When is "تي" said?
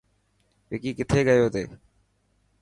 1.53-1.63